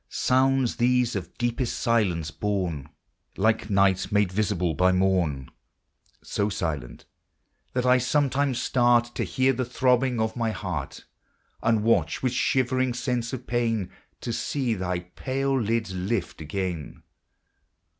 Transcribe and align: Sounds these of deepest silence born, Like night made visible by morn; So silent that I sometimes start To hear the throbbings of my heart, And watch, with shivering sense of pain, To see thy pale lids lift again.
Sounds 0.09 0.77
these 0.77 1.15
of 1.15 1.37
deepest 1.37 1.77
silence 1.77 2.31
born, 2.31 2.89
Like 3.37 3.69
night 3.69 4.11
made 4.11 4.31
visible 4.31 4.73
by 4.73 4.91
morn; 4.91 5.51
So 6.23 6.49
silent 6.49 7.05
that 7.73 7.85
I 7.85 7.99
sometimes 7.99 8.59
start 8.59 9.13
To 9.13 9.23
hear 9.23 9.53
the 9.53 9.63
throbbings 9.63 10.19
of 10.21 10.35
my 10.35 10.49
heart, 10.49 11.05
And 11.61 11.83
watch, 11.83 12.23
with 12.23 12.33
shivering 12.33 12.95
sense 12.95 13.31
of 13.31 13.45
pain, 13.45 13.91
To 14.21 14.33
see 14.33 14.73
thy 14.73 15.01
pale 15.01 15.61
lids 15.61 15.93
lift 15.93 16.41
again. 16.41 17.03